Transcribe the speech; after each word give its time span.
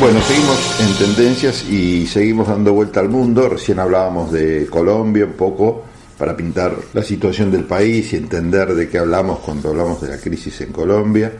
Bueno, 0.00 0.18
seguimos 0.22 0.80
en 0.80 0.96
tendencias 0.96 1.62
y 1.68 2.06
seguimos 2.06 2.48
dando 2.48 2.72
vuelta 2.72 3.00
al 3.00 3.10
mundo. 3.10 3.50
Recién 3.50 3.78
hablábamos 3.80 4.32
de 4.32 4.66
Colombia 4.70 5.26
un 5.26 5.34
poco 5.34 5.82
para 6.16 6.34
pintar 6.34 6.74
la 6.94 7.02
situación 7.02 7.50
del 7.50 7.64
país 7.64 8.10
y 8.14 8.16
entender 8.16 8.74
de 8.74 8.88
qué 8.88 8.96
hablamos 8.96 9.40
cuando 9.40 9.68
hablamos 9.68 10.00
de 10.00 10.08
la 10.08 10.16
crisis 10.16 10.58
en 10.62 10.72
Colombia. 10.72 11.30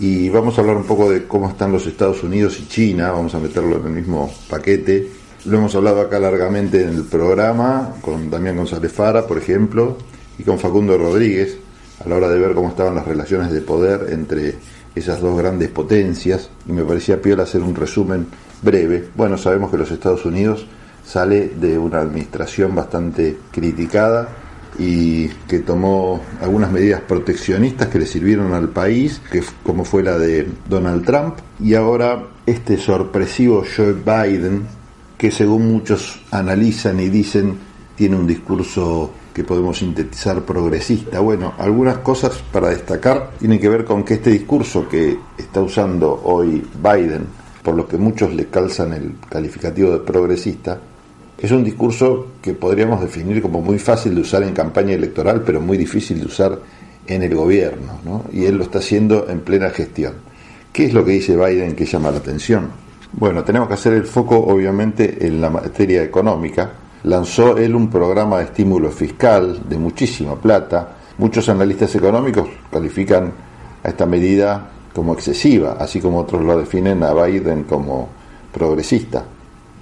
Y 0.00 0.28
vamos 0.28 0.58
a 0.58 0.60
hablar 0.60 0.76
un 0.76 0.84
poco 0.84 1.08
de 1.10 1.26
cómo 1.26 1.48
están 1.48 1.72
los 1.72 1.86
Estados 1.86 2.22
Unidos 2.22 2.60
y 2.60 2.68
China, 2.68 3.10
vamos 3.10 3.34
a 3.34 3.38
meterlo 3.38 3.76
en 3.76 3.86
el 3.86 3.92
mismo 3.92 4.30
paquete. 4.50 5.08
Lo 5.46 5.56
hemos 5.56 5.74
hablado 5.74 6.02
acá 6.02 6.18
largamente 6.18 6.82
en 6.82 6.90
el 6.90 7.04
programa, 7.04 7.94
con 8.02 8.28
Damián 8.28 8.58
González 8.58 8.92
Fara, 8.92 9.26
por 9.26 9.38
ejemplo, 9.38 9.96
y 10.38 10.42
con 10.42 10.58
Facundo 10.58 10.98
Rodríguez, 10.98 11.56
a 12.04 12.08
la 12.10 12.16
hora 12.16 12.28
de 12.28 12.38
ver 12.38 12.52
cómo 12.52 12.68
estaban 12.68 12.96
las 12.96 13.06
relaciones 13.06 13.50
de 13.50 13.62
poder 13.62 14.08
entre 14.10 14.56
esas 14.94 15.20
dos 15.20 15.36
grandes 15.36 15.68
potencias 15.70 16.50
y 16.68 16.72
me 16.72 16.84
parecía 16.84 17.20
piola 17.20 17.42
hacer 17.42 17.62
un 17.62 17.74
resumen 17.74 18.26
breve. 18.62 19.08
Bueno, 19.14 19.36
sabemos 19.36 19.70
que 19.70 19.76
los 19.76 19.90
Estados 19.90 20.24
Unidos 20.24 20.66
sale 21.04 21.48
de 21.60 21.78
una 21.78 22.00
administración 22.00 22.74
bastante 22.74 23.38
criticada 23.50 24.28
y 24.78 25.28
que 25.48 25.60
tomó 25.60 26.20
algunas 26.40 26.72
medidas 26.72 27.00
proteccionistas 27.02 27.88
que 27.88 27.98
le 27.98 28.06
sirvieron 28.06 28.54
al 28.54 28.70
país, 28.70 29.20
que 29.30 29.42
como 29.62 29.84
fue 29.84 30.02
la 30.02 30.18
de 30.18 30.48
Donald 30.68 31.04
Trump, 31.04 31.36
y 31.60 31.74
ahora 31.74 32.24
este 32.46 32.76
sorpresivo 32.76 33.64
Joe 33.64 33.92
Biden, 33.92 34.66
que 35.16 35.30
según 35.30 35.70
muchos 35.70 36.20
analizan 36.30 36.98
y 37.00 37.08
dicen 37.08 37.56
tiene 37.94 38.16
un 38.16 38.26
discurso 38.26 39.12
que 39.34 39.42
podemos 39.42 39.78
sintetizar 39.78 40.42
progresista. 40.42 41.18
Bueno, 41.18 41.54
algunas 41.58 41.98
cosas 41.98 42.40
para 42.52 42.70
destacar 42.70 43.32
tienen 43.38 43.58
que 43.58 43.68
ver 43.68 43.84
con 43.84 44.04
que 44.04 44.14
este 44.14 44.30
discurso 44.30 44.88
que 44.88 45.18
está 45.36 45.60
usando 45.60 46.22
hoy 46.24 46.64
Biden, 46.82 47.26
por 47.62 47.74
lo 47.74 47.88
que 47.88 47.96
muchos 47.96 48.32
le 48.32 48.46
calzan 48.46 48.92
el 48.92 49.16
calificativo 49.28 49.90
de 49.90 49.98
progresista, 49.98 50.78
es 51.36 51.50
un 51.50 51.64
discurso 51.64 52.28
que 52.40 52.54
podríamos 52.54 53.00
definir 53.00 53.42
como 53.42 53.60
muy 53.60 53.78
fácil 53.80 54.14
de 54.14 54.20
usar 54.20 54.44
en 54.44 54.54
campaña 54.54 54.94
electoral, 54.94 55.42
pero 55.44 55.60
muy 55.60 55.76
difícil 55.76 56.20
de 56.20 56.26
usar 56.26 56.58
en 57.06 57.22
el 57.22 57.34
gobierno, 57.34 57.98
¿no? 58.04 58.24
y 58.32 58.44
él 58.44 58.56
lo 58.56 58.62
está 58.62 58.78
haciendo 58.78 59.28
en 59.28 59.40
plena 59.40 59.70
gestión. 59.70 60.14
¿Qué 60.72 60.86
es 60.86 60.94
lo 60.94 61.04
que 61.04 61.12
dice 61.12 61.36
Biden 61.36 61.74
que 61.74 61.86
llama 61.86 62.10
la 62.10 62.18
atención? 62.18 62.70
Bueno, 63.12 63.44
tenemos 63.44 63.68
que 63.68 63.74
hacer 63.74 63.92
el 63.92 64.04
foco 64.04 64.38
obviamente 64.38 65.26
en 65.26 65.40
la 65.40 65.50
materia 65.50 66.02
económica, 66.02 66.70
lanzó 67.04 67.56
él 67.56 67.74
un 67.74 67.88
programa 67.88 68.38
de 68.38 68.44
estímulo 68.44 68.90
fiscal 68.90 69.60
de 69.68 69.78
muchísima 69.78 70.34
plata. 70.36 70.88
Muchos 71.18 71.48
analistas 71.48 71.94
económicos 71.94 72.48
califican 72.70 73.32
a 73.82 73.88
esta 73.88 74.06
medida 74.06 74.70
como 74.94 75.12
excesiva, 75.12 75.76
así 75.78 76.00
como 76.00 76.20
otros 76.20 76.42
lo 76.42 76.58
definen 76.58 77.02
a 77.02 77.12
Biden 77.12 77.64
como 77.64 78.08
progresista. 78.52 79.24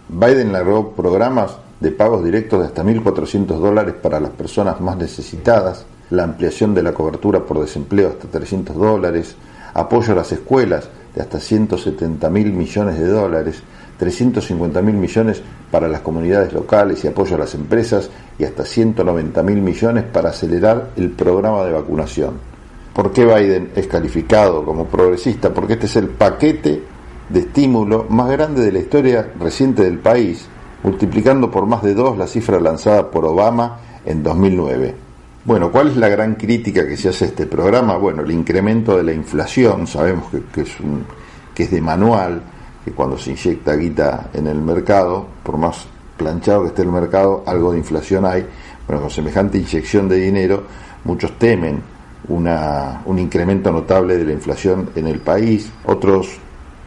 Biden 0.09 0.53
largó 0.53 0.91
programas 0.93 1.57
de 1.81 1.93
pagos 1.93 2.25
directos 2.25 2.61
de 2.61 2.67
hasta 2.67 2.83
1.400 2.83 3.47
dólares 3.59 3.95
para 4.01 4.21
las 4.21 4.31
personas 4.31 4.81
más 4.81 4.97
necesitadas, 4.97 5.87
la 6.11 6.25
ampliación 6.25 6.75
de 6.75 6.83
la 6.83 6.93
cobertura 6.93 7.41
por 7.41 7.61
desempleo 7.61 8.09
hasta 8.11 8.29
300 8.29 8.77
dólares, 8.77 9.37
apoyo 9.75 10.13
a 10.13 10.17
las 10.17 10.33
escuelas 10.33 10.89
de 11.15 11.23
hasta 11.23 11.39
170 11.41 12.31
mil 12.31 12.53
millones 12.53 12.99
de 12.99 13.07
dólares, 13.07 13.63
350 13.99 14.83
mil 14.83 14.95
millones 14.95 15.43
para 15.71 15.89
las 15.89 16.01
comunidades 16.01 16.53
locales 16.53 17.05
y 17.05 17.09
apoyo 17.09 17.37
a 17.37 17.41
las 17.41 17.55
empresas 17.55 18.11
y 18.39 18.45
hasta 18.45 18.65
190 18.65 19.43
mil 19.43 19.61
millones 19.63 20.05
para 20.05 20.31
acelerar 20.31 20.91
el 20.97 21.11
programa 21.11 21.65
de 21.65 21.73
vacunación. 21.73 22.53
¿Por 22.93 23.13
qué 23.13 23.25
Biden 23.25 23.71
es 23.75 23.87
calificado 23.87 24.65
como 24.65 24.87
progresista? 24.87 25.53
Porque 25.53 25.75
este 25.75 25.87
es 25.87 25.97
el 25.97 26.09
paquete 26.09 26.83
de 27.29 27.41
estímulo 27.41 28.07
más 28.11 28.31
grande 28.31 28.63
de 28.63 28.73
la 28.73 28.81
historia 28.81 29.33
reciente 29.41 29.83
del 29.83 29.99
país, 29.99 30.47
multiplicando 30.83 31.51
por 31.51 31.67
más 31.67 31.83
de 31.83 31.95
dos 31.95 32.19
la 32.19 32.27
cifra 32.27 32.61
lanzada 32.61 33.11
por 33.11 33.25
Obama 33.25 33.79
en 34.05 34.23
2009. 34.23 35.02
Bueno, 35.45 35.73
¿cuál 35.73 35.89
es 35.89 35.97
la 35.97 36.09
gran 36.09 36.37
crítica 36.37 36.87
que 36.87 36.97
se 36.97 37.09
hace 37.09 37.25
a 37.25 37.29
este 37.29 37.47
programa? 37.47 37.97
Bueno, 37.97 38.23
el 38.23 38.31
incremento 38.31 38.97
de 38.97 39.03
la 39.03 39.13
inflación, 39.13 39.89
sabemos 39.89 40.27
que, 40.55 40.61
es, 40.61 40.79
un, 40.79 41.05
que 41.53 41.65
es 41.65 41.71
de 41.73 41.81
manual, 41.81 42.41
que 42.85 42.93
cuando 42.93 43.19
se 43.19 43.33
inyecta 43.33 43.75
guita 43.75 44.31
en 44.35 44.47
el 44.47 44.61
mercado, 44.61 45.27
por 45.43 45.59
más 45.59 45.85
planchado 46.17 46.63
que 46.63 46.69
esté 46.69 46.83
el 46.83 46.93
mercado, 46.93 47.43
algo 47.45 47.73
de 47.73 47.79
inflación 47.79 48.25
hay. 48.25 48.47
Bueno, 48.87 49.03
con 49.03 49.11
semejante 49.11 49.59
inyección 49.59 50.09
de 50.09 50.17
dinero, 50.19 50.63
muchos 51.03 51.37
temen 51.41 51.83
una, 52.29 53.03
un 53.07 53.19
incremento 53.19 53.73
notable 53.73 54.19
de 54.19 54.25
la 54.25 54.33
inflación 54.33 54.91
en 54.95 55.09
el 55.09 55.19
país, 55.19 55.69
otros 55.87 56.37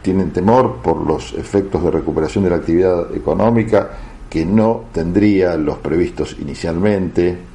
tienen 0.02 0.32
temor 0.32 0.78
por 0.82 1.06
los 1.06 1.34
efectos 1.34 1.84
de 1.84 1.92
recuperación 1.92 2.46
de 2.46 2.52
la 2.52 2.56
actividad 2.56 3.14
económica 3.14 3.90
que 4.30 4.46
no 4.46 4.86
tendría 4.94 5.58
los 5.58 5.80
previstos 5.80 6.38
inicialmente 6.40 7.55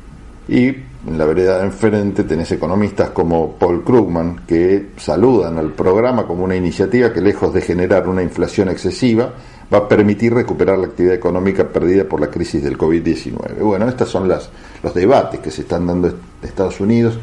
y 0.51 0.67
en 0.67 1.17
la 1.17 1.25
vereda 1.25 1.59
de 1.59 1.67
enfrente 1.67 2.25
tenés 2.25 2.51
economistas 2.51 3.11
como 3.11 3.53
Paul 3.53 3.85
Krugman 3.85 4.41
que 4.49 4.89
saludan 4.97 5.57
al 5.59 5.73
programa 5.73 6.27
como 6.27 6.43
una 6.43 6.57
iniciativa 6.57 7.13
que 7.13 7.21
lejos 7.21 7.55
de 7.55 7.61
generar 7.61 8.09
una 8.09 8.21
inflación 8.21 8.69
excesiva 8.69 9.33
va 9.73 9.79
a 9.79 9.89
permitir 9.89 10.35
recuperar 10.35 10.77
la 10.77 10.89
actividad 10.89 11.15
económica 11.15 11.69
perdida 11.69 12.03
por 12.03 12.21
la 12.21 12.27
crisis 12.27 12.65
del 12.65 12.77
COVID-19. 12.77 13.61
Bueno, 13.61 13.89
estos 13.89 14.09
son 14.09 14.29
las, 14.29 14.51
los 14.83 14.93
debates 14.93 15.39
que 15.39 15.53
se 15.53 15.63
están 15.63 15.87
dando 15.87 16.09
en 16.09 16.17
Estados 16.43 16.81
Unidos 16.81 17.17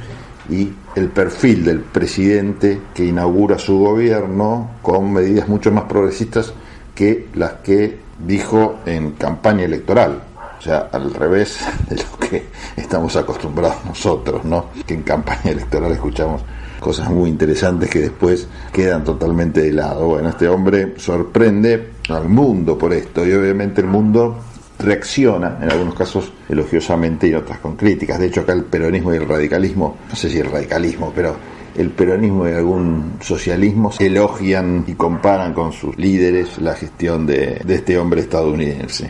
y 0.49 0.69
el 0.95 1.09
perfil 1.09 1.65
del 1.65 1.81
presidente 1.81 2.79
que 2.95 3.03
inaugura 3.03 3.59
su 3.59 3.77
gobierno 3.77 4.71
con 4.81 5.11
medidas 5.11 5.49
mucho 5.49 5.69
más 5.73 5.83
progresistas 5.83 6.53
que 6.95 7.27
las 7.35 7.55
que 7.55 7.99
dijo 8.25 8.77
en 8.85 9.11
campaña 9.11 9.65
electoral. 9.65 10.26
O 10.59 10.61
sea, 10.61 10.89
al 10.91 11.13
revés 11.13 11.59
de 11.89 11.97
lo 11.97 12.17
que 12.17 12.47
estamos 12.75 13.15
acostumbrados 13.15 13.85
nosotros, 13.85 14.43
¿no? 14.43 14.67
Que 14.85 14.95
en 14.95 15.03
campaña 15.03 15.51
electoral 15.51 15.91
escuchamos 15.91 16.41
cosas 16.79 17.09
muy 17.09 17.29
interesantes 17.29 17.89
que 17.89 17.99
después 17.99 18.47
quedan 18.71 19.03
totalmente 19.03 19.61
de 19.61 19.73
lado. 19.73 20.07
Bueno, 20.07 20.29
este 20.29 20.47
hombre 20.47 20.93
sorprende 20.97 21.91
al 22.09 22.29
mundo 22.29 22.77
por 22.77 22.93
esto 22.93 23.25
y 23.25 23.33
obviamente 23.33 23.81
el 23.81 23.87
mundo 23.87 24.37
reacciona, 24.79 25.57
en 25.61 25.71
algunos 25.71 25.95
casos 25.95 26.31
elogiosamente 26.47 27.27
y 27.27 27.31
en 27.31 27.37
otras 27.37 27.59
con 27.59 27.75
críticas. 27.75 28.19
De 28.19 28.27
hecho, 28.27 28.41
acá 28.41 28.53
el 28.53 28.65
peronismo 28.65 29.13
y 29.13 29.17
el 29.17 29.27
radicalismo, 29.27 29.97
no 30.09 30.15
sé 30.15 30.29
si 30.29 30.39
el 30.39 30.51
radicalismo, 30.51 31.11
pero 31.15 31.35
el 31.75 31.89
peronismo 31.91 32.47
y 32.47 32.53
algún 32.53 33.13
socialismo 33.19 33.91
elogian 33.99 34.83
y 34.87 34.93
comparan 34.93 35.53
con 35.53 35.71
sus 35.71 35.97
líderes 35.97 36.59
la 36.59 36.73
gestión 36.73 37.25
de, 37.25 37.61
de 37.63 37.75
este 37.75 37.97
hombre 37.97 38.21
estadounidense. 38.21 39.07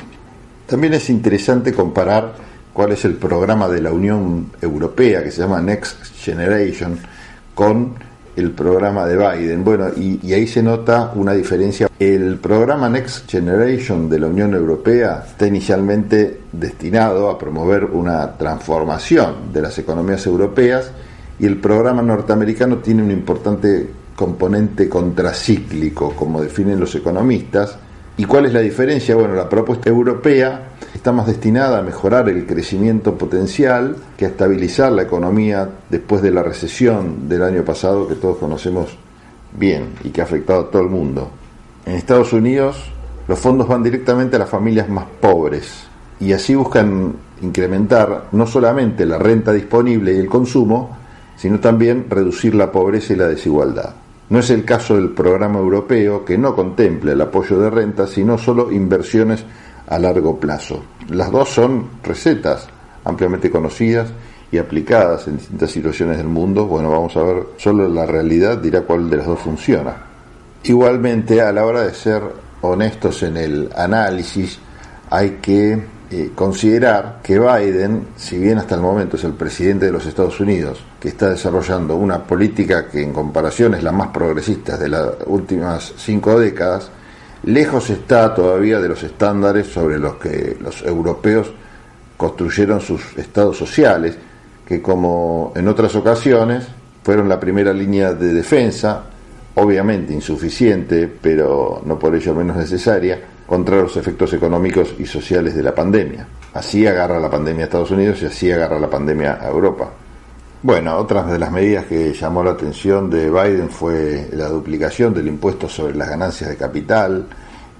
También 0.67 0.93
es 0.93 1.09
interesante 1.09 1.73
comparar 1.73 2.35
cuál 2.73 2.91
es 2.91 3.05
el 3.05 3.13
programa 3.13 3.69
de 3.69 3.81
la 3.81 3.93
Unión 3.93 4.51
Europea 4.61 5.23
que 5.23 5.31
se 5.31 5.41
llama 5.41 5.61
Next 5.61 6.03
Generation 6.17 6.99
con 7.55 7.95
el 8.35 8.51
programa 8.51 9.05
de 9.05 9.15
Biden. 9.15 9.63
Bueno, 9.63 9.87
y, 9.95 10.33
ahí 10.33 10.45
se 10.45 10.61
nota 10.61 11.13
una 11.15 11.31
diferencia. 11.33 11.89
El 11.97 12.35
programa 12.37 12.89
Next 12.89 13.31
Generation 13.31 14.09
de 14.09 14.19
la 14.19 14.27
Unión 14.27 14.53
Europea 14.53 15.23
está 15.25 15.47
inicialmente 15.47 16.41
destinado 16.51 17.29
a 17.29 17.39
promover 17.39 17.85
una 17.85 18.37
transformación 18.37 19.53
de 19.53 19.61
las 19.61 19.79
economías 19.79 20.25
europeas 20.27 20.91
y 21.39 21.45
el 21.45 21.61
programa 21.61 22.01
norteamericano 22.01 22.79
tiene 22.79 23.03
un 23.03 23.11
importante 23.11 23.89
componente 24.17 24.89
contracíclico, 24.89 26.13
como 26.13 26.41
definen 26.41 26.77
los 26.77 26.93
economistas, 26.93 27.77
¿Y 28.19 28.25
cuál 28.25 28.47
es 28.47 28.53
la 28.53 28.61
diferencia? 28.61 29.15
Bueno, 29.15 29.35
la 29.35 29.47
propuesta 29.47 29.89
europea 29.89 30.69
está 30.93 31.11
más 31.11 31.27
destinada 31.27 31.77
a 31.77 31.83
mejorar 31.83 32.27
el 32.29 32.47
crecimiento 32.47 33.15
potencial 33.15 33.95
que 34.17 34.25
a 34.25 34.29
estabilizar 34.29 34.91
la 34.91 35.03
economía 35.03 35.69
después 35.87 36.23
de 36.23 36.31
la 36.31 36.41
recesión 36.41 37.29
del 37.29 37.43
año 37.43 37.63
pasado 37.63 38.07
que 38.07 38.15
todos 38.15 38.37
conocemos 38.37 38.97
bien 39.55 39.89
y 40.03 40.09
que 40.09 40.21
ha 40.21 40.23
afectado 40.23 40.61
a 40.61 40.71
todo 40.71 40.81
el 40.81 40.89
mundo. 40.89 41.29
En 41.85 41.93
Estados 41.93 42.33
Unidos 42.33 42.91
los 43.27 43.37
fondos 43.37 43.67
van 43.67 43.83
directamente 43.83 44.35
a 44.35 44.39
las 44.39 44.49
familias 44.49 44.89
más 44.89 45.05
pobres 45.21 45.83
y 46.19 46.33
así 46.33 46.55
buscan 46.55 47.13
incrementar 47.43 48.29
no 48.31 48.47
solamente 48.47 49.05
la 49.05 49.19
renta 49.19 49.53
disponible 49.53 50.13
y 50.13 50.17
el 50.17 50.27
consumo, 50.27 50.97
sino 51.35 51.59
también 51.59 52.07
reducir 52.09 52.55
la 52.55 52.71
pobreza 52.71 53.13
y 53.13 53.17
la 53.17 53.27
desigualdad. 53.27 53.93
No 54.29 54.39
es 54.39 54.49
el 54.49 54.65
caso 54.65 54.95
del 54.95 55.11
programa 55.11 55.59
europeo 55.59 56.25
que 56.25 56.37
no 56.37 56.53
contempla 56.53 57.13
el 57.13 57.21
apoyo 57.21 57.59
de 57.59 57.69
renta, 57.69 58.07
sino 58.07 58.37
solo 58.37 58.71
inversiones 58.71 59.45
a 59.87 59.97
largo 59.97 60.37
plazo. 60.37 60.83
Las 61.09 61.31
dos 61.31 61.49
son 61.49 61.87
recetas 62.03 62.67
ampliamente 63.05 63.49
conocidas 63.49 64.09
y 64.51 64.57
aplicadas 64.57 65.27
en 65.27 65.37
distintas 65.37 65.71
situaciones 65.71 66.17
del 66.17 66.27
mundo. 66.27 66.65
Bueno, 66.65 66.89
vamos 66.89 67.15
a 67.15 67.23
ver, 67.23 67.43
solo 67.57 67.87
la 67.87 68.05
realidad 68.05 68.57
dirá 68.57 68.81
cuál 68.81 69.09
de 69.09 69.17
las 69.17 69.27
dos 69.27 69.39
funciona. 69.39 69.95
Igualmente, 70.63 71.41
a 71.41 71.51
la 71.53 71.65
hora 71.65 71.83
de 71.83 71.93
ser 71.93 72.21
honestos 72.61 73.23
en 73.23 73.37
el 73.37 73.69
análisis, 73.75 74.59
hay 75.09 75.37
que 75.41 75.81
eh, 76.09 76.31
considerar 76.33 77.19
que 77.21 77.37
Biden, 77.37 78.07
si 78.15 78.37
bien 78.37 78.57
hasta 78.57 78.75
el 78.75 78.81
momento 78.81 79.17
es 79.17 79.25
el 79.25 79.33
presidente 79.33 79.87
de 79.87 79.91
los 79.91 80.05
Estados 80.05 80.39
Unidos, 80.39 80.81
que 80.99 81.09
está 81.09 81.29
desarrollando 81.29 81.97
una 81.97 82.23
política 82.23 82.87
que 82.87 83.03
en 83.03 83.11
comparación 83.11 83.73
es 83.73 83.83
la 83.83 83.91
más 83.91 84.07
progresista 84.07 84.77
de 84.77 84.87
las 84.87 85.05
últimas 85.25 85.93
cinco 85.97 86.39
décadas, 86.39 86.89
lejos 87.43 87.89
está 87.89 88.33
todavía 88.33 88.79
de 88.79 88.87
los 88.87 89.03
estándares 89.03 89.67
sobre 89.67 89.99
los 89.99 90.15
que 90.15 90.55
los 90.61 90.81
europeos 90.83 91.51
construyeron 92.15 92.79
sus 92.79 93.17
estados 93.17 93.57
sociales, 93.57 94.17
que 94.65 94.81
como 94.81 95.51
en 95.55 95.67
otras 95.67 95.93
ocasiones 95.95 96.67
fueron 97.03 97.27
la 97.27 97.39
primera 97.39 97.73
línea 97.73 98.13
de 98.13 98.33
defensa, 98.33 99.03
obviamente 99.59 100.13
insuficiente, 100.13 101.07
pero 101.07 101.81
no 101.83 101.97
por 101.97 102.15
ello 102.15 102.35
menos 102.35 102.57
necesaria, 102.57 103.19
contra 103.47 103.77
los 103.77 103.97
efectos 103.97 104.31
económicos 104.33 104.93
y 104.99 105.05
sociales 105.05 105.55
de 105.55 105.63
la 105.63 105.73
pandemia. 105.73 106.27
Así 106.53 106.85
agarra 106.85 107.19
la 107.19 107.29
pandemia 107.29 107.63
a 107.63 107.65
Estados 107.65 107.91
Unidos 107.91 108.21
y 108.21 108.25
así 108.25 108.51
agarra 108.51 108.79
la 108.79 108.89
pandemia 108.89 109.39
a 109.41 109.47
Europa. 109.49 109.89
Bueno, 110.61 110.95
otra 110.97 111.23
de 111.23 111.39
las 111.39 111.51
medidas 111.51 111.85
que 111.85 112.13
llamó 112.13 112.43
la 112.43 112.51
atención 112.51 113.09
de 113.09 113.31
Biden 113.31 113.69
fue 113.69 114.29
la 114.33 114.47
duplicación 114.47 115.13
del 115.13 115.27
impuesto 115.27 115.67
sobre 115.67 115.95
las 115.95 116.09
ganancias 116.09 116.51
de 116.51 116.55
capital. 116.55 117.25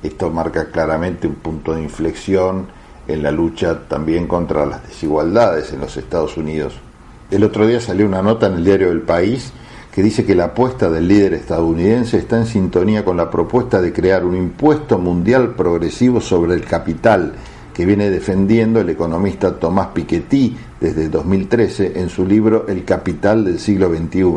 Esto 0.01 0.31
marca 0.31 0.71
claramente 0.71 1.27
un 1.27 1.35
punto 1.35 1.75
de 1.75 1.83
inflexión 1.83 2.68
en 3.07 3.21
la 3.21 3.29
lucha 3.31 3.88
también 3.88 4.27
contra 4.27 4.65
las 4.65 4.88
desigualdades 4.88 5.71
en 5.74 5.81
los 5.81 5.95
Estados 5.95 6.38
Unidos. 6.38 6.74
El 7.29 7.44
otro 7.44 7.68
día 7.68 7.79
salió 7.79 8.07
una 8.07 8.24
nota 8.24 8.47
en 8.47 8.53
el 8.53 8.65
diario 8.65 8.89
El 8.89 9.01
País 9.01 9.53
que 9.97 10.03
dice 10.03 10.25
que 10.25 10.35
la 10.35 10.45
apuesta 10.45 10.91
del 10.91 11.07
líder 11.07 11.33
estadounidense 11.33 12.19
está 12.19 12.38
en 12.38 12.45
sintonía 12.45 13.03
con 13.03 13.17
la 13.17 13.31
propuesta 13.31 13.81
de 13.81 13.91
crear 13.91 14.25
un 14.25 14.38
impuesto 14.38 14.99
mundial 14.99 15.55
progresivo 15.55 16.21
sobre 16.21 16.53
el 16.53 16.65
capital 16.65 17.33
que 17.73 17.83
viene 17.83 18.11
defendiendo 18.11 18.79
el 18.79 18.91
economista 18.91 19.55
Tomás 19.55 19.88
Piketty 19.95 20.55
desde 20.79 21.09
2013 21.09 21.99
en 21.99 22.09
su 22.09 22.27
libro 22.27 22.67
El 22.67 22.85
capital 22.85 23.44
del 23.44 23.57
siglo 23.57 23.89
XXI. 23.89 24.35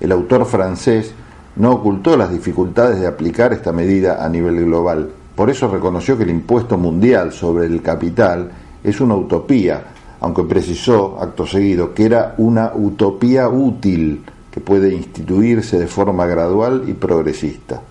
El 0.00 0.10
autor 0.10 0.46
francés 0.46 1.12
no 1.56 1.72
ocultó 1.72 2.16
las 2.16 2.32
dificultades 2.32 2.98
de 2.98 3.08
aplicar 3.08 3.52
esta 3.52 3.72
medida 3.72 4.24
a 4.24 4.28
nivel 4.30 4.64
global. 4.64 5.10
Por 5.36 5.50
eso 5.50 5.68
reconoció 5.68 6.16
que 6.16 6.24
el 6.24 6.30
impuesto 6.30 6.78
mundial 6.78 7.34
sobre 7.34 7.66
el 7.66 7.82
capital 7.82 8.50
es 8.82 9.02
una 9.02 9.16
utopía, 9.16 9.82
aunque 10.20 10.44
precisó, 10.44 11.18
acto 11.20 11.46
seguido, 11.46 11.92
que 11.92 12.06
era 12.06 12.34
una 12.38 12.72
utopía 12.74 13.50
útil 13.50 14.24
puede 14.60 14.94
instituirse 14.94 15.78
de 15.78 15.86
forma 15.86 16.26
gradual 16.26 16.84
y 16.86 16.92
progresista. 16.92 17.82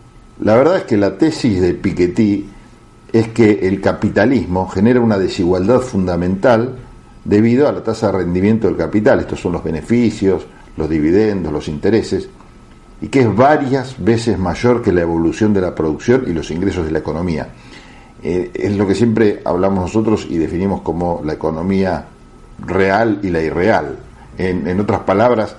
La 0.41 0.55
verdad 0.55 0.77
es 0.77 0.83
que 0.83 0.97
la 0.97 1.17
tesis 1.17 1.59
de 1.61 1.73
Piketty 1.73 2.45
es 3.11 3.29
que 3.29 3.67
el 3.67 3.81
capitalismo 3.81 4.67
genera 4.67 4.99
una 4.99 5.17
desigualdad 5.17 5.79
fundamental 5.79 6.75
debido 7.23 7.67
a 7.67 7.71
la 7.71 7.83
tasa 7.83 8.07
de 8.07 8.19
rendimiento 8.19 8.67
del 8.67 8.77
capital. 8.77 9.19
Estos 9.19 9.39
son 9.39 9.53
los 9.53 9.63
beneficios, 9.63 10.45
los 10.75 10.89
dividendos, 10.89 11.51
los 11.51 11.67
intereses, 11.67 12.29
y 13.01 13.07
que 13.07 13.21
es 13.21 13.35
varias 13.35 13.95
veces 14.03 14.37
mayor 14.37 14.81
que 14.81 14.91
la 14.91 15.01
evolución 15.01 15.53
de 15.53 15.61
la 15.61 15.73
producción 15.73 16.25
y 16.27 16.33
los 16.33 16.51
ingresos 16.51 16.85
de 16.85 16.91
la 16.91 16.99
economía. 16.99 17.47
Eh, 18.21 18.51
es 18.53 18.75
lo 18.75 18.87
que 18.87 18.95
siempre 18.95 19.41
hablamos 19.45 19.83
nosotros 19.83 20.27
y 20.29 20.37
definimos 20.37 20.81
como 20.81 21.21
la 21.23 21.33
economía 21.33 22.05
real 22.65 23.19
y 23.23 23.29
la 23.29 23.41
irreal. 23.41 23.99
en 24.37 24.79
otras 24.79 24.99
palabras, 24.99 25.55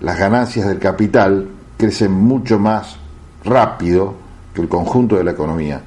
las 0.00 0.18
ganancias 0.18 0.66
del 0.68 0.78
capital 0.78 1.48
crecen 1.76 2.12
mucho 2.12 2.58
más 2.58 2.96
rápido 3.44 4.14
que 4.54 4.62
el 4.62 4.68
conjunto 4.68 5.16
de 5.16 5.24
la 5.24 5.32
economía. 5.32 5.80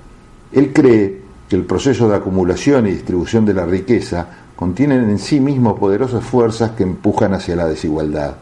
Él 0.51 0.71
cree 0.73 1.21
que 1.47 1.55
el 1.55 1.65
proceso 1.65 2.09
de 2.09 2.15
acumulación 2.15 2.87
y 2.87 2.91
distribución 2.91 3.45
de 3.45 3.53
la 3.53 3.65
riqueza 3.65 4.27
contienen 4.55 5.09
en 5.09 5.19
sí 5.19 5.39
mismo 5.39 5.75
poderosas 5.75 6.23
fuerzas 6.23 6.71
que 6.71 6.83
empujan 6.83 7.33
hacia 7.33 7.55
la 7.55 7.67
desigualdad 7.67 8.35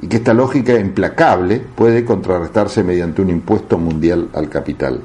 y 0.00 0.08
que 0.08 0.16
esta 0.16 0.34
lógica 0.34 0.78
implacable 0.78 1.60
puede 1.60 2.04
contrarrestarse 2.04 2.82
mediante 2.82 3.22
un 3.22 3.30
impuesto 3.30 3.78
mundial 3.78 4.28
al 4.34 4.48
capital. 4.48 5.00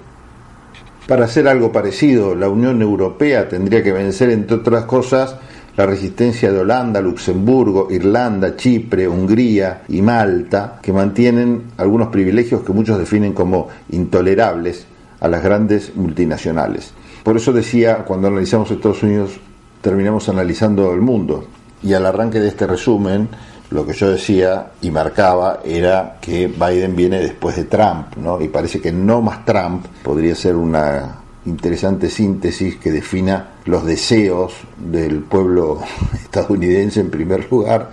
Para 1.07 1.25
hacer 1.25 1.47
algo 1.47 1.71
parecido, 1.71 2.35
la 2.35 2.49
Unión 2.49 2.81
Europea 2.81 3.47
tendría 3.47 3.81
que 3.81 3.93
vencer, 3.93 4.31
entre 4.31 4.57
otras 4.57 4.85
cosas, 4.85 5.37
la 5.77 5.85
resistencia 5.85 6.51
de 6.51 6.59
Holanda, 6.59 6.99
Luxemburgo, 6.99 7.87
Irlanda, 7.91 8.55
Chipre, 8.55 9.07
Hungría 9.07 9.83
y 9.87 10.01
Malta, 10.01 10.79
que 10.81 10.91
mantienen 10.91 11.65
algunos 11.77 12.07
privilegios 12.07 12.63
que 12.63 12.73
muchos 12.73 12.97
definen 12.97 13.33
como 13.33 13.67
intolerables 13.91 14.87
a 15.19 15.27
las 15.27 15.43
grandes 15.43 15.95
multinacionales. 15.95 16.93
Por 17.23 17.37
eso 17.37 17.53
decía, 17.53 18.05
cuando 18.05 18.27
analizamos 18.27 18.71
Estados 18.71 19.03
Unidos, 19.03 19.39
terminamos 19.81 20.27
analizando 20.29 20.91
el 20.93 21.01
mundo. 21.01 21.45
Y 21.83 21.93
al 21.93 22.07
arranque 22.07 22.39
de 22.39 22.47
este 22.47 22.65
resumen, 22.65 23.29
lo 23.69 23.85
que 23.85 23.93
yo 23.93 24.09
decía 24.09 24.71
y 24.81 24.89
marcaba 24.89 25.59
era 25.63 26.17
que 26.19 26.47
Biden 26.47 26.95
viene 26.95 27.19
después 27.19 27.55
de 27.55 27.65
Trump, 27.65 28.15
¿no? 28.15 28.41
Y 28.41 28.47
parece 28.47 28.81
que 28.81 28.91
no 28.91 29.21
más 29.21 29.45
Trump 29.45 29.85
podría 30.03 30.33
ser 30.33 30.55
una 30.55 31.17
interesante 31.47 32.09
síntesis 32.09 32.75
que 32.75 32.91
defina 32.91 33.53
los 33.65 33.85
deseos 33.85 34.53
del 34.77 35.21
pueblo 35.21 35.79
estadounidense 36.13 36.99
en 36.99 37.09
primer 37.09 37.49
lugar 37.49 37.89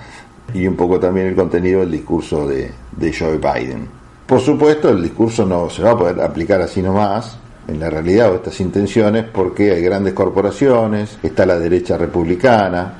y 0.53 0.67
un 0.67 0.77
poco 0.77 1.01
también 1.01 1.29
el 1.29 1.35
contenido 1.35 1.81
del 1.81 1.93
discurso 1.93 2.47
de, 2.47 2.73
Joe 3.17 3.39
Biden. 3.39 3.89
Por 4.27 4.41
supuesto, 4.41 4.91
el 4.91 5.03
discurso 5.03 5.47
no 5.47 5.71
se 5.71 5.83
va 5.83 5.93
a 5.93 5.99
poder 5.99 6.21
aplicar 6.21 6.61
así 6.61 6.83
nomás, 6.83 7.39
en 7.67 7.81
la 7.81 7.89
realidad 7.89 8.31
o 8.31 8.35
estas 8.35 8.61
intenciones 8.61 9.25
porque 9.25 9.73
hay 9.73 9.83
grandes 9.83 10.13
corporaciones, 10.13 11.19
está 11.23 11.47
la 11.47 11.59
derecha 11.59 11.97
republicana, 11.97 12.95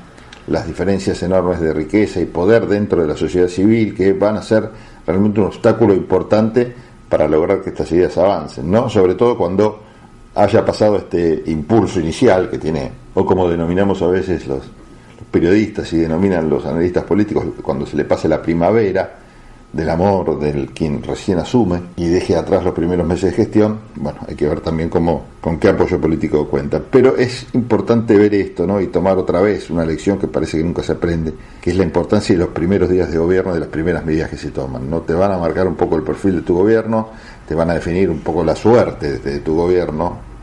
las 0.47 0.65
diferencias 0.65 1.21
enormes 1.21 1.59
de 1.59 1.73
riqueza 1.73 2.19
y 2.19 2.25
poder 2.25 2.67
dentro 2.67 3.01
de 3.01 3.07
la 3.07 3.15
sociedad 3.15 3.47
civil 3.47 3.93
que 3.93 4.13
van 4.13 4.37
a 4.37 4.41
ser 4.41 4.69
realmente 5.05 5.39
un 5.39 5.47
obstáculo 5.47 5.93
importante 5.93 6.73
para 7.09 7.27
lograr 7.27 7.61
que 7.61 7.69
estas 7.69 7.91
ideas 7.91 8.17
avancen, 8.17 8.69
¿no? 8.69 8.89
Sobre 8.89 9.15
todo 9.15 9.37
cuando 9.37 9.81
haya 10.35 10.65
pasado 10.65 10.97
este 10.97 11.43
impulso 11.47 11.99
inicial 11.99 12.49
que 12.49 12.57
tiene, 12.57 12.91
o 13.13 13.25
como 13.25 13.49
denominamos 13.49 14.01
a 14.01 14.07
veces 14.07 14.45
los, 14.47 14.63
periodistas 15.35 15.91
y 15.91 15.97
denominan 15.97 16.49
los 16.49 16.65
analistas 16.65 17.03
políticos, 17.03 17.45
cuando 17.61 17.85
se 17.85 17.97
le 17.97 18.05
pase 18.05 18.29
la 18.29 18.41
primavera 18.41 19.17
del 19.73 19.89
amor 19.89 20.39
del 20.39 20.67
quien 20.67 21.03
recién 21.03 21.37
asume 21.39 21.81
y 21.97 22.07
deje 22.07 22.37
atrás 22.37 22.63
los 22.63 22.73
primeros 22.73 23.05
meses 23.05 23.31
de 23.31 23.35
gestión, 23.35 23.79
bueno, 23.95 24.19
hay 24.25 24.35
que 24.35 24.47
ver 24.47 24.61
también 24.61 24.87
cómo, 24.87 25.25
con 25.41 25.59
qué 25.59 25.67
apoyo 25.67 25.99
político 25.99 26.47
cuenta. 26.47 26.79
Pero 26.79 27.17
es 27.17 27.47
importante 27.51 28.17
ver 28.17 28.33
esto, 28.33 28.65
¿no? 28.65 28.79
Y 28.79 28.87
tomar 28.87 29.17
otra 29.17 29.41
vez 29.41 29.69
una 29.69 29.85
lección 29.85 30.17
que 30.17 30.27
parece 30.27 30.57
que 30.57 30.63
nunca 30.63 30.81
se 30.81 30.93
aprende, 30.93 31.33
que 31.59 31.71
es 31.71 31.75
la 31.75 31.83
importancia 31.83 32.33
de 32.33 32.39
los 32.39 32.49
primeros 32.53 32.89
días 32.89 33.11
de 33.11 33.17
gobierno, 33.17 33.53
de 33.53 33.59
las 33.59 33.69
primeras 33.69 34.05
medidas 34.05 34.29
que 34.29 34.37
se 34.37 34.51
toman, 34.51 34.89
¿no? 34.89 35.01
Te 35.01 35.13
van 35.13 35.33
a 35.33 35.37
marcar 35.37 35.67
un 35.67 35.75
poco 35.75 35.97
el 35.97 36.03
perfil 36.03 36.37
de 36.37 36.41
tu 36.43 36.55
gobierno, 36.55 37.09
te 37.45 37.53
van 37.53 37.69
a 37.69 37.73
definir 37.73 38.09
un 38.09 38.19
poco 38.19 38.45
la 38.45 38.55
suerte 38.55 39.19
de 39.19 39.39
tu 39.39 39.55
gobierno. 39.55 40.34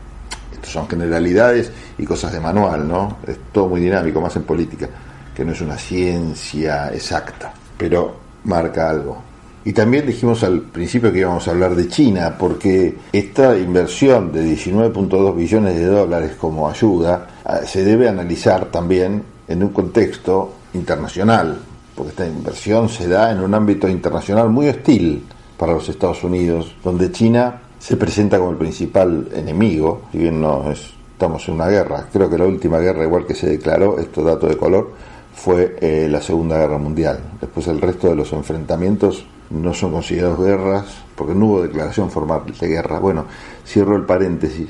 Son 0.63 0.87
generalidades 0.87 1.71
y 1.97 2.05
cosas 2.05 2.31
de 2.33 2.39
manual, 2.39 2.87
¿no? 2.87 3.17
Es 3.27 3.37
todo 3.51 3.69
muy 3.69 3.81
dinámico, 3.81 4.21
más 4.21 4.35
en 4.35 4.43
política, 4.43 4.89
que 5.35 5.45
no 5.45 5.51
es 5.51 5.61
una 5.61 5.77
ciencia 5.77 6.89
exacta, 6.93 7.53
pero 7.77 8.15
marca 8.45 8.89
algo. 8.89 9.33
Y 9.65 9.71
también 9.71 10.05
dijimos 10.05 10.43
al 10.43 10.61
principio 10.61 11.11
que 11.11 11.19
íbamos 11.19 11.47
a 11.47 11.51
hablar 11.51 11.75
de 11.75 11.87
China, 11.87 12.35
porque 12.37 12.97
esta 13.13 13.57
inversión 13.57 14.31
de 14.31 14.43
19.2 14.43 15.35
billones 15.35 15.75
de 15.75 15.85
dólares 15.85 16.35
como 16.37 16.69
ayuda 16.69 17.27
ah, 17.45 17.59
se 17.65 17.83
debe 17.83 18.09
analizar 18.09 18.65
también 18.65 19.23
en 19.47 19.63
un 19.63 19.69
contexto 19.69 20.53
internacional, 20.73 21.59
porque 21.95 22.09
esta 22.09 22.27
inversión 22.27 22.89
se 22.89 23.07
da 23.07 23.31
en 23.31 23.39
un 23.39 23.53
ámbito 23.53 23.87
internacional 23.87 24.49
muy 24.49 24.67
hostil 24.67 25.23
para 25.57 25.73
los 25.73 25.87
Estados 25.87 26.23
Unidos, 26.25 26.75
donde 26.83 27.11
China 27.11 27.61
se 27.83 27.97
presenta 27.97 28.37
como 28.37 28.51
el 28.51 28.55
principal 28.55 29.27
enemigo, 29.33 30.03
si 30.13 30.19
bien 30.19 30.39
no 30.39 30.71
estamos 30.71 31.45
en 31.49 31.55
una 31.55 31.67
guerra. 31.67 32.07
Creo 32.13 32.29
que 32.29 32.37
la 32.37 32.45
última 32.45 32.79
guerra, 32.79 33.03
igual 33.03 33.25
que 33.25 33.35
se 33.35 33.49
declaró, 33.49 33.99
esto 33.99 34.23
dato 34.23 34.47
de 34.47 34.55
color, 34.55 34.91
fue 35.35 35.75
eh, 35.81 36.07
la 36.09 36.21
Segunda 36.21 36.57
Guerra 36.57 36.77
Mundial. 36.77 37.19
Después 37.41 37.67
el 37.67 37.81
resto 37.81 38.07
de 38.07 38.15
los 38.15 38.31
enfrentamientos 38.31 39.25
no 39.49 39.73
son 39.73 39.91
considerados 39.91 40.39
guerras, 40.39 40.85
porque 41.13 41.35
no 41.35 41.47
hubo 41.47 41.61
declaración 41.61 42.09
formal 42.09 42.43
de 42.57 42.67
guerra. 42.69 42.99
Bueno, 42.99 43.25
cierro 43.65 43.97
el 43.97 44.03
paréntesis. 44.03 44.69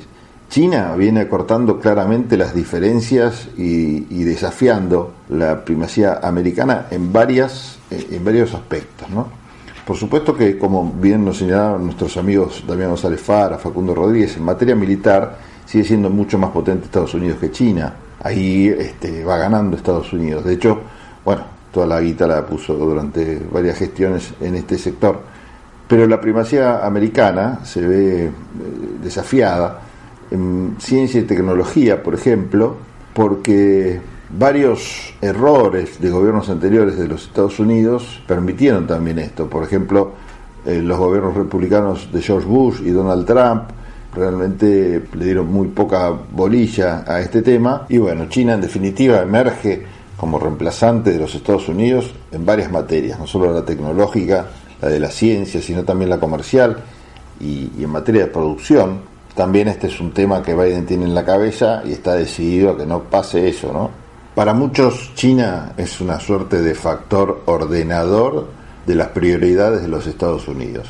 China 0.50 0.96
viene 0.96 1.20
acortando 1.20 1.78
claramente 1.78 2.36
las 2.36 2.52
diferencias 2.52 3.46
y, 3.56 4.08
y 4.10 4.24
desafiando 4.24 5.14
la 5.28 5.64
primacía 5.64 6.18
americana 6.20 6.88
en 6.90 7.12
varias 7.12 7.78
eh, 7.92 8.08
en 8.10 8.24
varios 8.24 8.54
aspectos, 8.54 9.08
¿no? 9.08 9.43
Por 9.86 9.96
supuesto 9.96 10.34
que, 10.34 10.56
como 10.56 10.90
bien 10.92 11.24
nos 11.24 11.38
señalaron 11.38 11.84
nuestros 11.84 12.16
amigos 12.16 12.64
Damián 12.66 12.88
González 12.88 13.20
Fara, 13.20 13.58
Facundo 13.58 13.94
Rodríguez, 13.94 14.36
en 14.36 14.42
materia 14.42 14.74
militar 14.74 15.36
sigue 15.66 15.84
siendo 15.84 16.08
mucho 16.08 16.38
más 16.38 16.50
potente 16.50 16.86
Estados 16.86 17.12
Unidos 17.14 17.38
que 17.38 17.50
China. 17.50 17.92
Ahí 18.22 18.68
este, 18.68 19.24
va 19.24 19.36
ganando 19.36 19.76
Estados 19.76 20.10
Unidos. 20.14 20.44
De 20.44 20.54
hecho, 20.54 20.80
bueno, 21.22 21.42
toda 21.70 21.86
la 21.86 22.00
guita 22.00 22.26
la 22.26 22.46
puso 22.46 22.74
durante 22.74 23.38
varias 23.50 23.76
gestiones 23.76 24.32
en 24.40 24.54
este 24.54 24.78
sector. 24.78 25.20
Pero 25.86 26.06
la 26.06 26.18
primacía 26.18 26.86
americana 26.86 27.60
se 27.64 27.86
ve 27.86 28.24
eh, 28.24 28.30
desafiada 29.02 29.80
en 30.30 30.76
ciencia 30.78 31.20
y 31.20 31.24
tecnología, 31.24 32.02
por 32.02 32.14
ejemplo, 32.14 32.76
porque 33.12 34.00
varios 34.30 35.14
errores 35.20 36.00
de 36.00 36.10
gobiernos 36.10 36.48
anteriores 36.48 36.98
de 36.98 37.08
los 37.08 37.24
Estados 37.24 37.58
Unidos 37.58 38.20
permitieron 38.26 38.86
también 38.86 39.18
esto. 39.18 39.48
Por 39.48 39.62
ejemplo, 39.64 40.12
eh, 40.64 40.80
los 40.82 40.98
gobiernos 40.98 41.34
republicanos 41.34 42.10
de 42.12 42.22
George 42.22 42.46
Bush 42.46 42.80
y 42.82 42.90
Donald 42.90 43.26
Trump 43.26 43.64
realmente 44.14 45.02
le 45.12 45.24
dieron 45.24 45.52
muy 45.52 45.68
poca 45.68 46.10
bolilla 46.10 47.04
a 47.06 47.20
este 47.20 47.42
tema 47.42 47.84
y 47.88 47.98
bueno, 47.98 48.28
China 48.28 48.54
en 48.54 48.60
definitiva 48.60 49.20
emerge 49.20 49.84
como 50.16 50.38
reemplazante 50.38 51.10
de 51.10 51.18
los 51.18 51.34
Estados 51.34 51.68
Unidos 51.68 52.14
en 52.30 52.46
varias 52.46 52.70
materias, 52.70 53.18
no 53.18 53.26
solo 53.26 53.52
la 53.52 53.64
tecnológica, 53.64 54.46
la 54.80 54.88
de 54.88 55.00
la 55.00 55.10
ciencia, 55.10 55.60
sino 55.60 55.82
también 55.82 56.08
la 56.08 56.20
comercial 56.20 56.78
y, 57.40 57.72
y 57.76 57.84
en 57.84 57.90
materia 57.90 58.22
de 58.22 58.28
producción. 58.28 59.14
También 59.34 59.66
este 59.66 59.88
es 59.88 60.00
un 60.00 60.12
tema 60.12 60.42
que 60.42 60.54
Biden 60.54 60.86
tiene 60.86 61.04
en 61.04 61.14
la 61.14 61.24
cabeza 61.24 61.82
y 61.84 61.92
está 61.92 62.14
decidido 62.14 62.70
a 62.70 62.76
que 62.78 62.86
no 62.86 63.02
pase 63.02 63.48
eso, 63.48 63.72
¿no? 63.72 64.03
Para 64.34 64.52
muchos 64.52 65.12
China 65.14 65.74
es 65.76 66.00
una 66.00 66.18
suerte 66.18 66.60
de 66.60 66.74
factor 66.74 67.42
ordenador 67.44 68.48
de 68.84 68.96
las 68.96 69.10
prioridades 69.10 69.82
de 69.82 69.86
los 69.86 70.08
Estados 70.08 70.48
Unidos. 70.48 70.88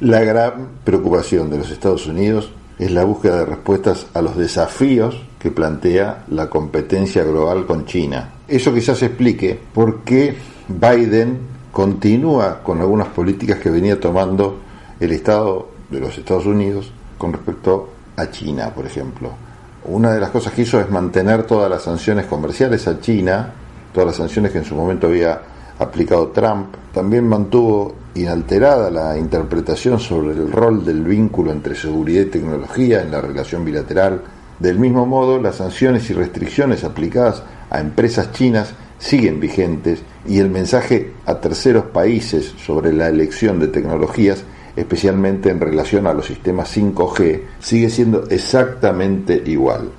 La 0.00 0.24
gran 0.24 0.70
preocupación 0.82 1.48
de 1.48 1.58
los 1.58 1.70
Estados 1.70 2.08
Unidos 2.08 2.50
es 2.80 2.90
la 2.90 3.04
búsqueda 3.04 3.38
de 3.38 3.44
respuestas 3.46 4.08
a 4.14 4.20
los 4.20 4.36
desafíos 4.36 5.22
que 5.38 5.52
plantea 5.52 6.24
la 6.26 6.50
competencia 6.50 7.22
global 7.22 7.66
con 7.66 7.86
China. 7.86 8.30
Eso 8.48 8.74
quizás 8.74 9.00
explique 9.00 9.60
por 9.72 10.00
qué 10.00 10.36
Biden 10.66 11.38
continúa 11.70 12.64
con 12.64 12.80
algunas 12.80 13.06
políticas 13.08 13.60
que 13.60 13.70
venía 13.70 14.00
tomando 14.00 14.58
el 14.98 15.12
Estado 15.12 15.68
de 15.88 16.00
los 16.00 16.18
Estados 16.18 16.46
Unidos 16.46 16.90
con 17.16 17.32
respecto 17.32 17.90
a 18.16 18.28
China, 18.28 18.72
por 18.74 18.86
ejemplo. 18.86 19.45
Una 19.88 20.12
de 20.12 20.18
las 20.18 20.30
cosas 20.30 20.52
que 20.52 20.62
hizo 20.62 20.80
es 20.80 20.90
mantener 20.90 21.44
todas 21.44 21.70
las 21.70 21.82
sanciones 21.82 22.26
comerciales 22.26 22.88
a 22.88 22.98
China, 22.98 23.52
todas 23.94 24.08
las 24.08 24.16
sanciones 24.16 24.50
que 24.50 24.58
en 24.58 24.64
su 24.64 24.74
momento 24.74 25.06
había 25.06 25.40
aplicado 25.78 26.28
Trump. 26.28 26.74
También 26.92 27.28
mantuvo 27.28 27.94
inalterada 28.16 28.90
la 28.90 29.16
interpretación 29.16 30.00
sobre 30.00 30.32
el 30.32 30.50
rol 30.50 30.84
del 30.84 31.04
vínculo 31.04 31.52
entre 31.52 31.76
seguridad 31.76 32.22
y 32.22 32.30
tecnología 32.30 33.00
en 33.02 33.12
la 33.12 33.20
relación 33.20 33.64
bilateral. 33.64 34.22
Del 34.58 34.80
mismo 34.80 35.06
modo, 35.06 35.40
las 35.40 35.56
sanciones 35.56 36.10
y 36.10 36.14
restricciones 36.14 36.82
aplicadas 36.82 37.44
a 37.70 37.78
empresas 37.78 38.32
chinas 38.32 38.74
siguen 38.98 39.38
vigentes 39.38 40.02
y 40.26 40.40
el 40.40 40.50
mensaje 40.50 41.12
a 41.26 41.36
terceros 41.36 41.84
países 41.84 42.54
sobre 42.58 42.92
la 42.92 43.08
elección 43.08 43.60
de 43.60 43.68
tecnologías, 43.68 44.42
especialmente 44.76 45.48
en 45.48 45.58
relación 45.58 46.06
a 46.06 46.12
los 46.12 46.26
sistemas 46.26 46.76
5G, 46.76 47.40
sigue 47.58 47.90
siendo 47.90 48.28
exactamente 48.28 49.42
igual. 49.46 49.90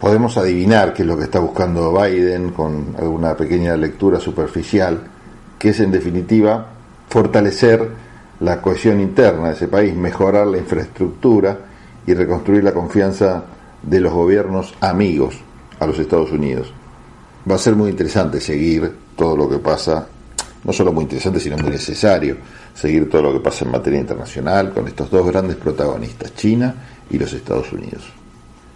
Podemos 0.00 0.36
adivinar 0.38 0.94
qué 0.94 1.02
es 1.02 1.08
lo 1.08 1.16
que 1.16 1.24
está 1.24 1.38
buscando 1.38 1.92
Biden 1.92 2.50
con 2.50 2.96
alguna 2.98 3.36
pequeña 3.36 3.76
lectura 3.76 4.18
superficial, 4.18 4.98
que 5.58 5.68
es 5.68 5.80
en 5.80 5.92
definitiva 5.92 6.66
fortalecer 7.08 7.88
la 8.40 8.60
cohesión 8.60 9.00
interna 9.00 9.48
de 9.48 9.54
ese 9.54 9.68
país, 9.68 9.94
mejorar 9.94 10.46
la 10.48 10.58
infraestructura 10.58 11.58
y 12.04 12.14
reconstruir 12.14 12.64
la 12.64 12.72
confianza 12.72 13.44
de 13.82 14.00
los 14.00 14.12
gobiernos 14.12 14.74
amigos 14.80 15.36
a 15.78 15.86
los 15.86 15.98
Estados 15.98 16.32
Unidos. 16.32 16.72
Va 17.48 17.56
a 17.56 17.58
ser 17.58 17.76
muy 17.76 17.90
interesante 17.90 18.40
seguir 18.40 18.92
todo 19.14 19.36
lo 19.36 19.48
que 19.48 19.58
pasa, 19.58 20.08
no 20.64 20.72
solo 20.72 20.92
muy 20.92 21.04
interesante, 21.04 21.40
sino 21.40 21.56
muy 21.58 21.70
necesario, 21.70 22.36
seguir 22.74 23.10
todo 23.10 23.22
lo 23.22 23.32
que 23.32 23.40
pasa 23.40 23.64
en 23.64 23.72
materia 23.72 24.00
internacional 24.00 24.72
con 24.72 24.86
estos 24.86 25.10
dos 25.10 25.26
grandes 25.26 25.56
protagonistas, 25.56 26.34
China 26.34 26.74
y 27.10 27.18
los 27.18 27.32
Estados 27.32 27.72
Unidos. 27.72 28.04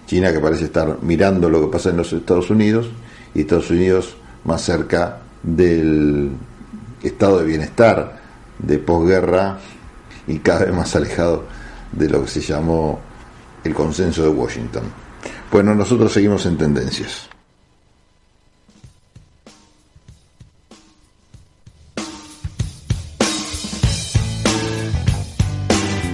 China 0.07 0.33
que 0.33 0.41
parece 0.41 0.67
estar 0.67 0.99
mirando 1.03 1.49
lo 1.49 1.61
que 1.61 1.69
pasa 1.69 1.91
en 1.91 1.97
los 1.97 2.13
Estados 2.13 2.51
Unidos 2.51 2.89
y 3.35 3.41
Estados 3.41 3.71
Unidos 3.71 4.17
más 4.45 4.63
cerca 4.63 5.19
del 5.43 6.31
estado 7.03 7.39
de 7.39 7.45
bienestar 7.45 8.21
de 8.59 8.79
posguerra 8.79 9.59
y 10.27 10.39
cada 10.39 10.65
vez 10.65 10.75
más 10.75 10.95
alejado 10.97 11.45
de 11.93 12.09
lo 12.09 12.23
que 12.23 12.29
se 12.29 12.41
llamó 12.41 12.99
el 13.65 13.75
consenso 13.75 14.23
de 14.23 14.29
Washington. 14.29 14.85
Bueno, 15.51 15.75
nosotros 15.75 16.13
seguimos 16.13 16.47
en 16.47 16.57
tendencias. 16.57 17.29